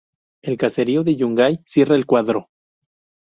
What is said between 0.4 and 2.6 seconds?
El caserío de Yungay cierra el cuadro.